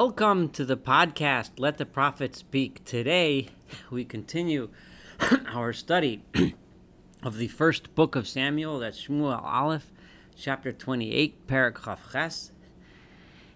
[0.00, 2.82] Welcome to the podcast, Let the Prophet Speak.
[2.86, 3.48] Today,
[3.90, 4.70] we continue
[5.52, 6.22] our study
[7.22, 9.92] of the first book of Samuel, that's Shmuel Aleph,
[10.34, 12.50] chapter 28, Perek Chaf Ches.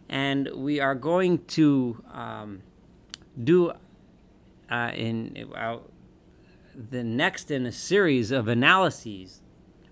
[0.06, 2.60] And we are going to um,
[3.42, 3.72] do
[4.70, 5.78] uh, in uh,
[6.74, 9.40] the next in a series of analyses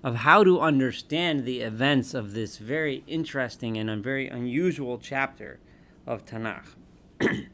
[0.05, 5.59] of how to understand the events of this very interesting and very unusual chapter
[6.07, 6.67] of Tanakh.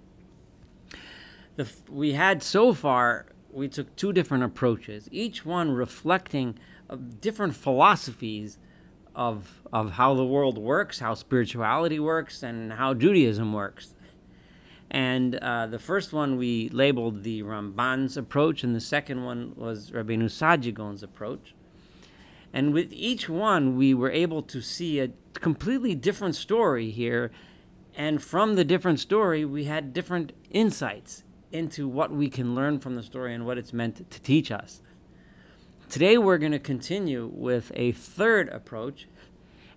[1.56, 6.58] the, we had so far, we took two different approaches, each one reflecting
[7.20, 8.58] different philosophies
[9.14, 13.94] of, of how the world works, how spirituality works, and how Judaism works.
[14.90, 19.90] And uh, the first one we labeled the Ramban's approach, and the second one was
[19.90, 21.54] Rabbeinu Saadia Gaon's approach.
[22.52, 27.30] And with each one, we were able to see a completely different story here
[27.98, 32.94] and from the different story, we had different insights into what we can learn from
[32.94, 34.80] the story and what it's meant to teach us.
[35.88, 39.08] Today, we're going to continue with a third approach,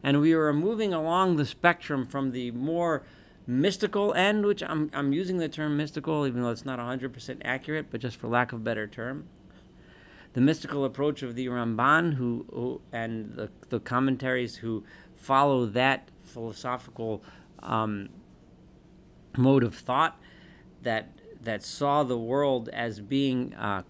[0.03, 3.01] and we are moving along the spectrum from the more
[3.47, 7.87] mystical end, which I'm, I'm using the term mystical, even though it's not 100% accurate,
[7.89, 9.29] but just for lack of a better term.
[10.33, 14.83] The mystical approach of the Ramban, who, who and the, the commentaries who
[15.15, 17.23] follow that philosophical
[17.63, 18.09] um,
[19.37, 20.19] mode of thought
[20.81, 21.09] that
[21.43, 23.81] that saw the world as being uh,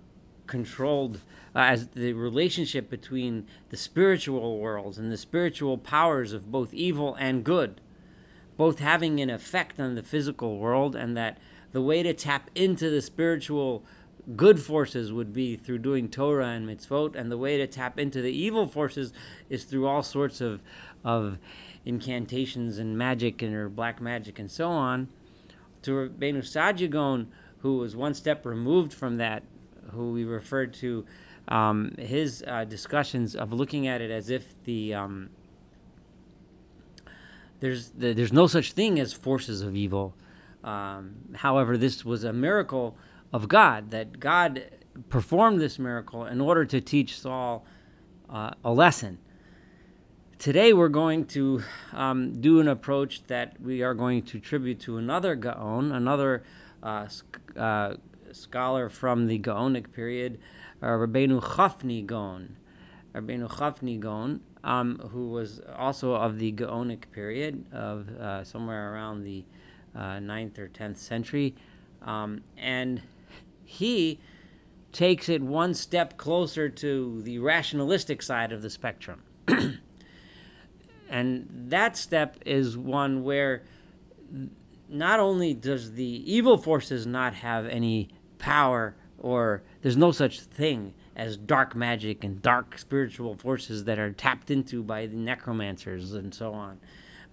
[0.48, 1.22] controlled
[1.56, 7.16] uh, as the relationship between the spiritual worlds and the spiritual powers of both evil
[7.16, 7.82] and good,
[8.56, 11.38] both having an effect on the physical world, and that
[11.72, 13.84] the way to tap into the spiritual
[14.36, 18.22] good forces would be through doing Torah and mitzvot, and the way to tap into
[18.22, 19.12] the evil forces
[19.50, 20.62] is through all sorts of
[21.04, 21.38] of
[21.86, 25.08] incantations and magic and or black magic and so on,
[25.82, 27.28] to Rabbeinu
[27.60, 29.44] who was one step removed from that,
[29.92, 31.06] who we referred to
[31.48, 35.30] um, his uh, discussions of looking at it as if the um,
[37.60, 40.16] there's the, there's no such thing as forces of evil.
[40.64, 42.98] Um, however, this was a miracle
[43.34, 44.64] of God that God
[45.10, 47.66] performed this miracle in order to teach Saul
[48.30, 49.20] uh, a lesson
[50.42, 51.62] Today we're going to
[51.94, 56.42] um, do an approach that we are going to tribute to another Gaon, another
[56.82, 57.08] uh,
[57.56, 57.94] uh,
[58.32, 60.40] scholar from the Gaonic period,
[60.82, 62.56] uh, Rabbeinu Chafni Gaon.
[63.14, 69.24] Rabbeinu Chafni Gaon, um, who was also of the Gaonic period of uh, somewhere around
[69.24, 69.46] the
[69.96, 71.54] uh, 9th or 10th century.
[72.02, 73.04] Um, and
[73.64, 74.20] he
[74.92, 79.22] takes it one step closer to the rationalistic side of the spectrum.
[81.12, 83.64] And that step is one where
[84.88, 88.08] not only does the evil forces not have any
[88.38, 94.12] power or there's no such thing as dark magic and dark spiritual forces that are
[94.14, 96.80] tapped into by the necromancers and so on.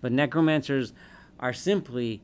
[0.00, 0.92] But necromancers
[1.38, 2.20] are simply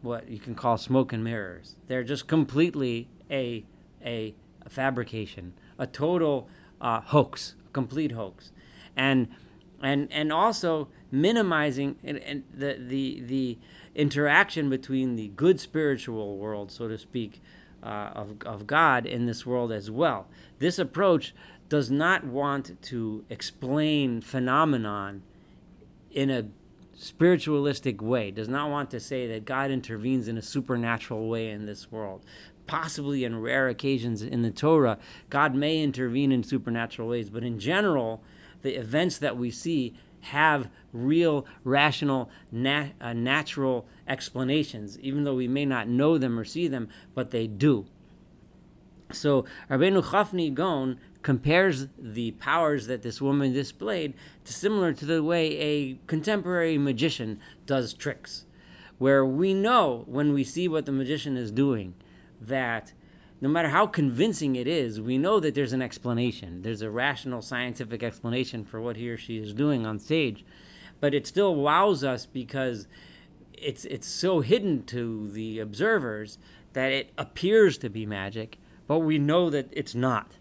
[0.00, 1.76] what you can call smoke and mirrors.
[1.86, 3.64] They're just completely a
[4.04, 4.34] a,
[4.66, 6.48] a fabrication, a total
[6.80, 8.50] uh, hoax, complete hoax
[8.96, 9.28] and
[9.82, 13.58] and and also minimizing the the the
[13.94, 17.42] interaction between the good spiritual world, so to speak,
[17.82, 20.26] uh, of of God in this world as well.
[20.58, 21.34] This approach
[21.68, 25.22] does not want to explain phenomenon
[26.10, 26.44] in a
[26.94, 28.30] spiritualistic way.
[28.30, 32.22] Does not want to say that God intervenes in a supernatural way in this world.
[32.66, 34.98] Possibly in rare occasions in the Torah,
[35.30, 38.22] God may intervene in supernatural ways, but in general
[38.62, 45.48] the events that we see have real, rational, nat- uh, natural explanations, even though we
[45.48, 47.86] may not know them or see them, but they do.
[49.10, 54.14] So Rabbeinu Chafni Gaon compares the powers that this woman displayed
[54.44, 58.46] to similar to the way a contemporary magician does tricks,
[58.98, 61.94] where we know when we see what the magician is doing
[62.40, 62.92] that
[63.42, 66.62] no matter how convincing it is, we know that there's an explanation.
[66.62, 70.44] There's a rational scientific explanation for what he or she is doing on stage.
[71.00, 72.86] But it still wows us because
[73.52, 76.38] it's it's so hidden to the observers
[76.74, 80.36] that it appears to be magic, but we know that it's not.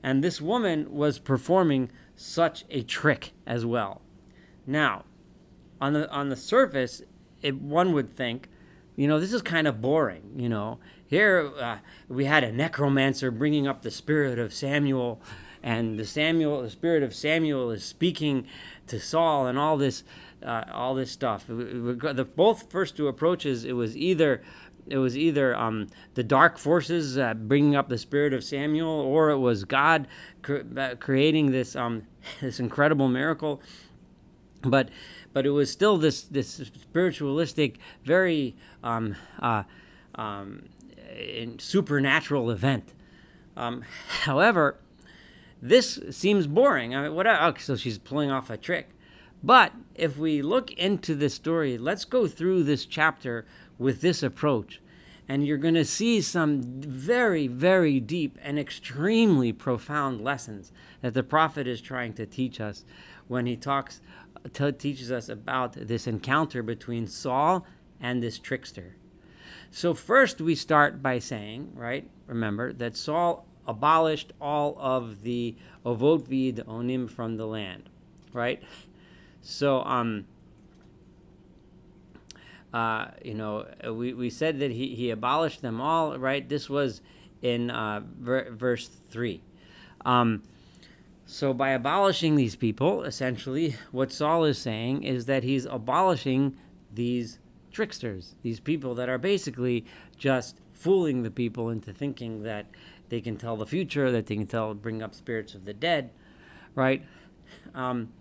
[0.00, 4.02] And this woman was performing such a trick as well.
[4.68, 5.04] Now,
[5.80, 7.02] on the on the surface,
[7.42, 8.48] it, one would think,
[8.94, 10.30] you know, this is kind of boring.
[10.36, 10.78] You know,
[11.08, 15.20] here uh, we had a necromancer bringing up the spirit of Samuel,
[15.62, 18.46] and the Samuel, the spirit of Samuel, is speaking
[18.86, 20.04] to Saul, and all this
[20.44, 21.46] uh, all this stuff.
[21.46, 24.42] The both first two approaches, it was either
[24.88, 29.30] it was either um, the dark forces uh, bringing up the spirit of Samuel, or
[29.30, 30.06] it was God
[30.42, 32.06] cre- uh, creating this um,
[32.40, 33.60] this incredible miracle.
[34.62, 34.90] But
[35.32, 39.64] but it was still this this spiritualistic, very um, uh,
[40.14, 40.68] um,
[41.58, 42.92] supernatural event.
[43.56, 43.84] Um,
[44.22, 44.76] however,
[45.62, 46.94] this seems boring.
[46.94, 47.26] I mean, what?
[47.26, 48.90] Oh, so she's pulling off a trick.
[49.42, 53.46] But if we look into this story, let's go through this chapter
[53.78, 54.80] with this approach.
[55.28, 61.22] And you're going to see some very, very deep and extremely profound lessons that the
[61.22, 62.84] prophet is trying to teach us
[63.26, 64.00] when he talks,
[64.52, 67.66] t- teaches us about this encounter between Saul
[68.00, 68.96] and this trickster.
[69.70, 76.26] So, first, we start by saying, right, remember, that Saul abolished all of the Ovot
[76.26, 77.88] Vid Onim from the land,
[78.32, 78.62] right?
[79.42, 80.26] So, um,
[82.72, 86.48] uh, you know, we, we said that he, he abolished them all, right?
[86.48, 87.00] This was
[87.42, 89.40] in uh, ver- verse 3.
[90.04, 90.42] Um,
[91.26, 96.56] so, by abolishing these people, essentially, what Saul is saying is that he's abolishing
[96.94, 97.38] these
[97.76, 99.84] tricksters, these people that are basically
[100.16, 102.64] just fooling the people into thinking that
[103.10, 106.10] they can tell the future, that they can tell, bring up spirits of the dead,
[106.74, 107.04] right?
[107.74, 108.14] Um,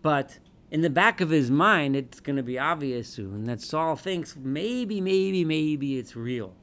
[0.00, 0.38] but
[0.70, 4.34] in the back of his mind, it's going to be obvious soon that Saul thinks
[4.34, 6.54] maybe, maybe, maybe it's real.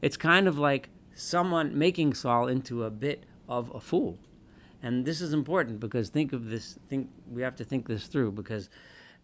[0.00, 4.16] It's kind of like someone making Saul into a bit of a fool.
[4.80, 8.30] And this is important because think of this, think we have to think this through
[8.30, 8.70] because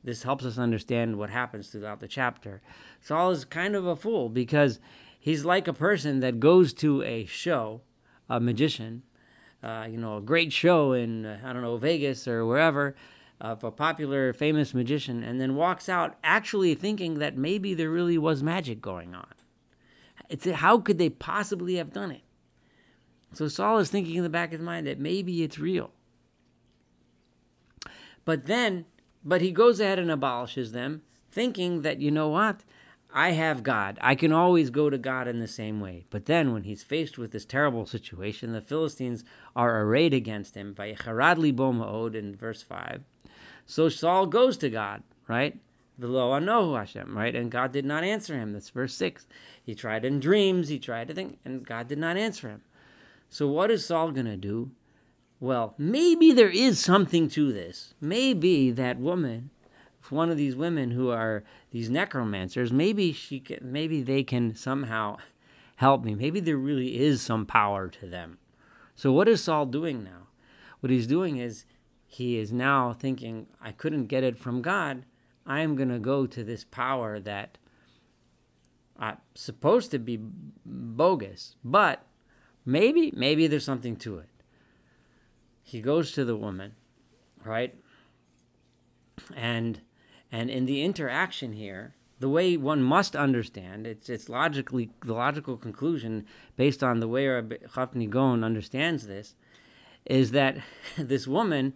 [0.05, 2.63] this helps us understand what happens throughout the chapter.
[3.01, 4.79] Saul is kind of a fool because
[5.19, 7.83] he's like a person that goes to a show,
[8.29, 9.03] a magician,
[9.63, 12.95] uh, you know, a great show in, uh, I don't know, Vegas or wherever,
[13.41, 18.19] of a popular, famous magician, and then walks out actually thinking that maybe there really
[18.19, 19.33] was magic going on.
[20.29, 22.23] It's how could they possibly have done it?
[23.33, 25.91] So Saul is thinking in the back of his mind that maybe it's real.
[28.25, 28.85] But then,
[29.29, 32.65] but he goes ahead and abolishes them, thinking that, you know what?
[33.13, 33.99] I have God.
[34.01, 36.05] I can always go to God in the same way.
[36.11, 40.73] But then, when he's faced with this terrible situation, the Philistines are arrayed against him
[40.73, 43.03] by Libo in verse 5.
[43.67, 45.59] So Saul goes to God, right?
[46.01, 47.35] V'lo Anahu Hashem, right?
[47.35, 48.53] And God did not answer him.
[48.53, 49.27] That's verse 6.
[49.63, 52.63] He tried in dreams, he tried to think, and God did not answer him.
[53.29, 54.71] So what is Saul going to do?
[55.41, 57.95] Well, maybe there is something to this.
[58.01, 59.51] Maybe that woman
[60.11, 65.17] one of these women who are these necromancers, maybe she can, maybe they can somehow
[65.77, 66.15] help me.
[66.15, 68.39] Maybe there really is some power to them.
[68.95, 70.29] So what is Saul doing now?
[70.81, 71.65] What he's doing is
[72.07, 75.05] he is now thinking, I couldn't get it from God.
[75.47, 77.59] I am going to go to this power that
[78.99, 80.19] uh, supposed to be
[80.65, 82.05] bogus, but
[82.67, 84.29] maybe maybe there's something to it.
[85.69, 86.77] He goes to the woman,
[87.45, 87.75] right?
[89.37, 89.83] And
[90.33, 95.59] and in the interaction here, the way one must understand, it's, it's logically the logical
[95.59, 96.25] conclusion
[96.57, 99.35] based on the way Rabbi Chafni Gaon understands this,
[100.07, 100.57] is that
[100.97, 101.75] this woman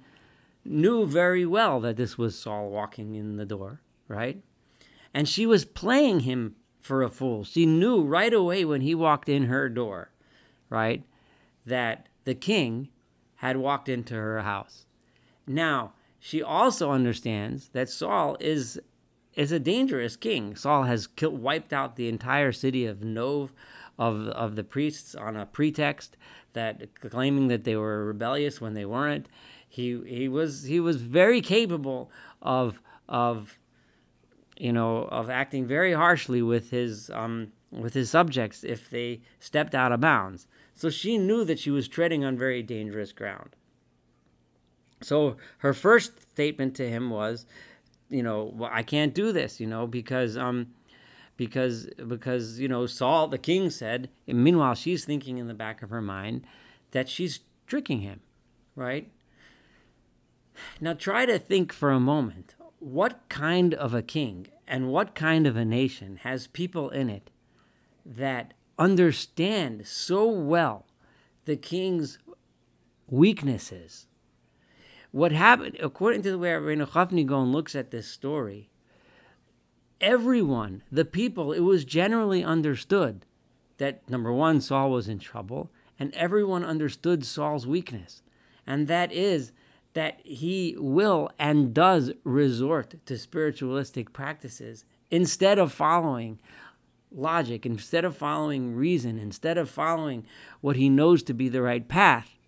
[0.64, 4.42] knew very well that this was Saul walking in the door, right?
[5.12, 7.44] And she was playing him for a fool.
[7.44, 10.12] She knew right away when he walked in her door,
[10.70, 11.04] right,
[11.66, 12.88] that the king
[13.42, 14.86] had walked into her house.
[15.48, 18.80] Now, she also understands that Saul is
[19.34, 20.54] is a dangerous king.
[20.54, 23.52] Saul has killed, wiped out the entire city of Nov
[23.98, 26.16] of of the priests on a pretext
[26.52, 29.28] that claiming that they were rebellious when they weren't.
[29.68, 33.58] He he was he was very capable of of
[34.56, 39.74] you know of acting very harshly with his um with his subjects if they stepped
[39.74, 40.46] out of bounds.
[40.74, 43.50] So she knew that she was treading on very dangerous ground.
[45.02, 47.46] So her first statement to him was,
[48.08, 50.68] you know, well, I can't do this, you know, because um,
[51.36, 54.10] because because you know Saul the king said.
[54.26, 56.46] meanwhile, she's thinking in the back of her mind
[56.92, 58.20] that she's tricking him,
[58.76, 59.10] right?
[60.80, 62.54] Now try to think for a moment.
[62.78, 67.30] What kind of a king and what kind of a nation has people in it
[68.04, 70.86] that understand so well
[71.44, 72.18] the king's
[73.08, 74.06] weaknesses
[75.12, 78.70] what happened, according to the way Rabbeinu Chafni Gaon looks at this story,
[80.00, 83.26] everyone, the people, it was generally understood
[83.76, 88.22] that number one, Saul was in trouble, and everyone understood Saul's weakness.
[88.66, 89.52] And that is
[89.92, 96.38] that he will and does resort to spiritualistic practices instead of following
[97.14, 100.26] logic, instead of following reason, instead of following
[100.60, 102.38] what he knows to be the right path,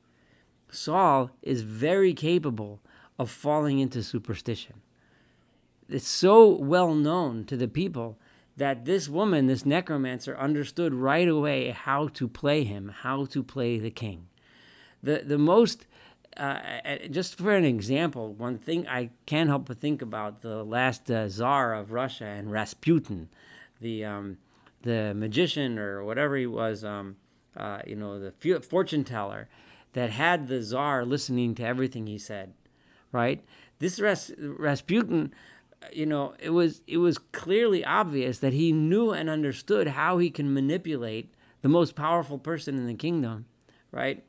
[0.71, 2.81] Saul is very capable
[3.19, 4.81] of falling into superstition.
[5.89, 8.19] It's so well known to the people
[8.57, 13.79] that this woman, this necromancer, understood right away how to play him, how to play
[13.79, 14.29] the king.
[15.03, 15.87] The, the most,
[16.37, 16.59] uh,
[17.11, 21.29] just for an example, one thing I can't help but think about the last uh,
[21.29, 23.29] czar of Russia and Rasputin,
[23.81, 24.39] the, um,
[24.85, 27.17] the magician or whatever he was, um,
[27.57, 29.49] uh, you know, the fortune teller
[29.93, 32.55] that had the czar listening to everything he said,
[33.13, 33.45] right?
[33.79, 35.33] This Ras- Rasputin
[35.93, 40.31] you know, it was it was clearly obvious that he knew and understood how he
[40.31, 43.47] can manipulate the most powerful person in the kingdom,
[43.91, 44.25] right?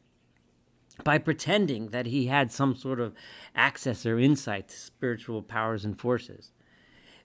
[1.03, 3.13] By pretending that he had some sort of
[3.55, 6.51] access or insight to spiritual powers and forces.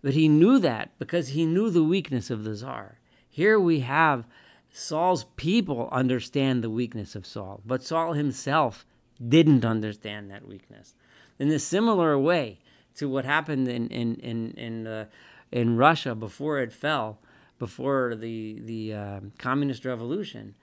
[0.03, 3.00] But he knew that because he knew the weakness of the czar.
[3.31, 4.27] Here we have
[4.73, 8.85] Saul's people understand the weakness of Saul, but Saul himself
[9.27, 10.95] didn't understand that weakness.
[11.39, 12.59] In a similar way,
[12.97, 15.07] to what happened in in in in, uh,
[15.51, 17.19] in Russia before it fell,
[17.59, 20.55] before the the uh, communist revolution.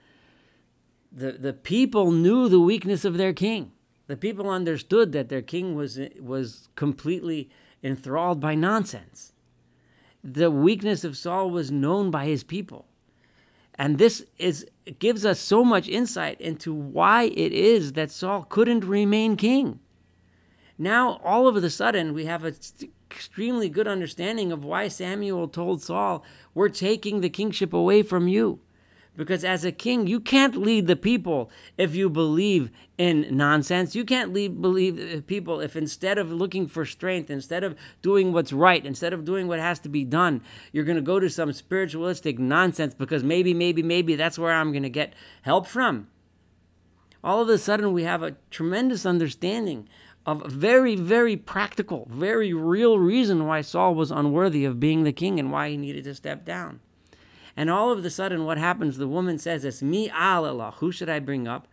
[1.10, 3.72] The the people knew the weakness of their king.
[4.06, 7.50] The people understood that their king was was completely
[7.82, 9.32] enthralled by nonsense.
[10.22, 12.86] The weakness of Saul was known by his people.
[13.74, 14.66] And this is
[14.98, 19.78] gives us so much insight into why it is that Saul couldn't remain king.
[20.76, 22.56] Now, all of a sudden, we have an
[23.10, 28.60] extremely good understanding of why Samuel told Saul, We're taking the kingship away from you.
[29.18, 33.96] Because as a king, you can't lead the people if you believe in nonsense.
[33.96, 38.32] You can't lead, believe uh, people if instead of looking for strength, instead of doing
[38.32, 41.28] what's right, instead of doing what has to be done, you're going to go to
[41.28, 46.06] some spiritualistic nonsense because maybe, maybe, maybe that's where I'm going to get help from.
[47.24, 49.88] All of a sudden, we have a tremendous understanding
[50.26, 55.12] of a very, very practical, very real reason why Saul was unworthy of being the
[55.12, 56.78] king and why he needed to step down.
[57.58, 58.98] And all of a sudden, what happens?
[58.98, 60.74] The woman says, "Et mi a'aleh.
[60.74, 61.66] Who should I bring up?"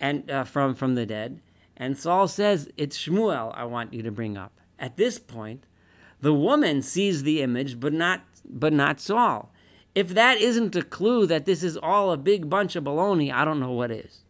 [0.00, 1.38] And uh, from from the dead.
[1.76, 3.54] And Saul says, "It's Shmuel.
[3.54, 5.64] I want you to bring up." At this point,
[6.22, 9.52] the woman sees the image, but not but not Saul.
[9.94, 13.44] If that isn't a clue that this is all a big bunch of baloney, I
[13.44, 14.22] don't know what is.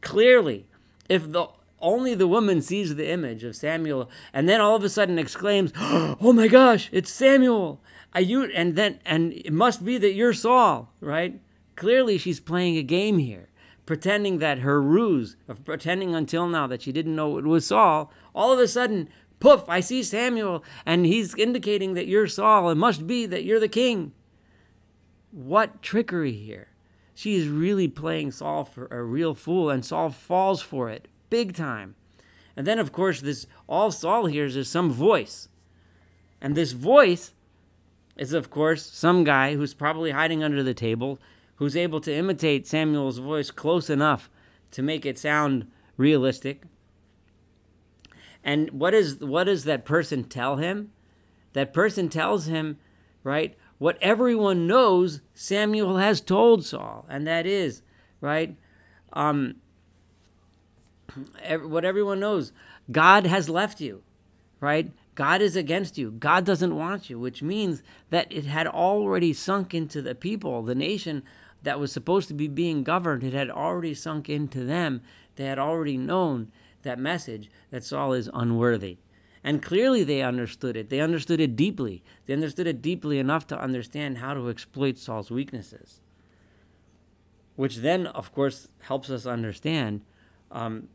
[0.00, 0.66] Clearly,
[1.08, 1.48] if the
[1.80, 5.72] only the woman sees the image of Samuel and then all of a sudden exclaims,
[5.76, 7.80] "Oh my gosh, it's Samuel!"
[8.14, 11.40] I you and then and it must be that you're Saul, right?
[11.76, 13.48] Clearly, she's playing a game here,
[13.84, 18.12] pretending that her ruse of pretending until now that she didn't know it was Saul.
[18.34, 19.08] All of a sudden,
[19.40, 19.64] poof!
[19.68, 22.70] I see Samuel, and he's indicating that you're Saul.
[22.70, 24.12] It must be that you're the king.
[25.32, 26.68] What trickery here!
[27.14, 31.54] She is really playing Saul for a real fool, and Saul falls for it big
[31.54, 31.96] time.
[32.56, 35.48] And then, of course, this all Saul hears is some voice.
[36.40, 37.32] And this voice
[38.16, 41.18] is, of course, some guy who's probably hiding under the table,
[41.56, 44.30] who's able to imitate Samuel's voice close enough
[44.70, 45.66] to make it sound
[45.96, 46.62] realistic.
[48.42, 50.92] And what is what does that person tell him?
[51.54, 52.78] That person tells him,
[53.22, 57.82] right, what everyone knows Samuel has told Saul, and that is,
[58.20, 58.56] right,
[59.12, 59.56] um,
[61.62, 62.52] what everyone knows
[62.90, 64.02] God has left you,
[64.60, 64.90] right?
[65.14, 66.10] God is against you.
[66.10, 70.74] God doesn't want you, which means that it had already sunk into the people, the
[70.74, 71.22] nation
[71.62, 73.22] that was supposed to be being governed.
[73.22, 75.02] It had already sunk into them.
[75.36, 76.50] They had already known
[76.82, 78.98] that message that Saul is unworthy.
[79.42, 80.88] And clearly they understood it.
[80.88, 82.02] They understood it deeply.
[82.26, 86.00] They understood it deeply enough to understand how to exploit Saul's weaknesses.
[87.56, 90.00] Which then, of course, helps us understand
[90.50, 90.88] um,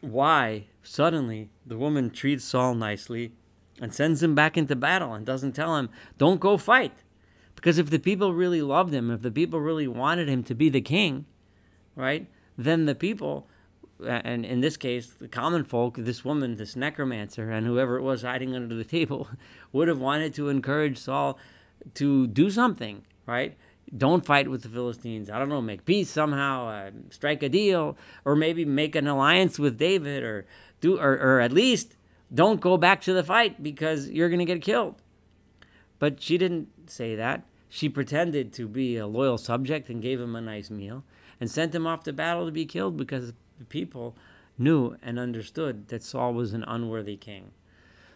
[0.00, 3.32] why suddenly the woman treats Saul nicely
[3.80, 7.02] and sends him back into battle and doesn't tell him, don't go fight.
[7.54, 10.68] Because if the people really loved him, if the people really wanted him to be
[10.68, 11.26] the king,
[11.94, 12.26] right,
[12.56, 13.48] then the people,
[14.06, 18.22] and in this case, the common folk, this woman, this necromancer, and whoever it was
[18.22, 19.28] hiding under the table,
[19.72, 21.38] would have wanted to encourage Saul
[21.94, 23.56] to do something, right?
[23.94, 25.30] Don't fight with the Philistines.
[25.30, 29.58] I don't know, make peace somehow, uh, strike a deal, or maybe make an alliance
[29.58, 30.46] with David, or
[30.80, 31.96] do, or, or at least
[32.34, 34.96] don't go back to the fight because you're going to get killed.
[35.98, 37.44] But she didn't say that.
[37.68, 41.04] She pretended to be a loyal subject and gave him a nice meal
[41.40, 44.16] and sent him off to battle to be killed because the people
[44.58, 47.50] knew and understood that Saul was an unworthy king.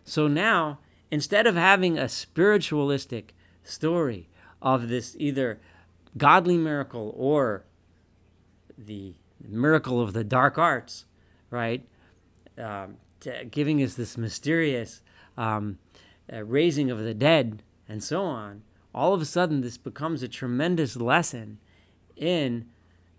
[0.05, 0.79] So now,
[1.11, 4.29] instead of having a spiritualistic story
[4.63, 5.61] of this either
[6.17, 7.65] godly miracle or
[8.77, 11.05] the miracle of the dark arts,
[11.51, 11.87] right?
[12.59, 12.97] Um,
[13.51, 15.03] giving us this mysterious
[15.37, 15.79] um,
[16.33, 18.63] uh, raising of the dead and so on.
[18.95, 21.59] All of a sudden, this becomes a tremendous lesson
[22.17, 22.67] in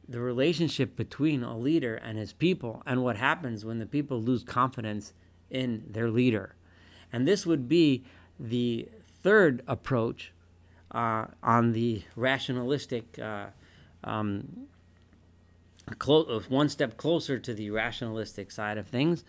[0.08, 4.44] the relationship between a leader and his people and what happens when the people lose
[4.44, 5.14] confidence
[5.50, 6.56] in their leader.
[7.14, 8.04] And this would be
[8.40, 8.90] the
[9.24, 10.34] third approach
[10.92, 13.48] uh, on the rationalistic, uh,
[14.04, 14.68] um,
[16.00, 19.24] clo- uh, one step closer to the rationalistic side of things.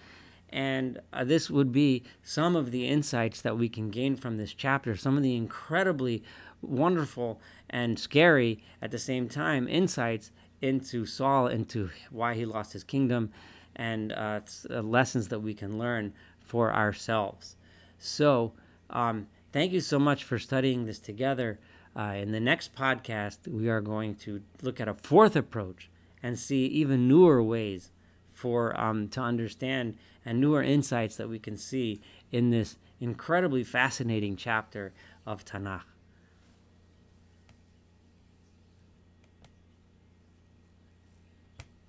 [0.50, 4.52] And uh, this would be some of the insights that we can gain from this
[4.52, 6.23] chapter, some of the incredibly
[6.61, 7.40] wonderful
[7.71, 13.31] and scary at the same time insights into Saul, into why he lost his kingdom,
[13.75, 14.40] and uh,
[14.71, 17.57] uh, lessons that we can learn for ourselves.
[17.99, 18.52] So,
[18.90, 21.59] um, thank you so much for studying this together.
[21.95, 25.91] Uh, in the next podcast, we are going to look at a fourth approach
[26.23, 27.91] and see even newer ways
[28.33, 34.37] for um, to understand and newer insights that we can see in this incredibly fascinating
[34.37, 34.93] chapter
[35.27, 35.92] of Tanakh.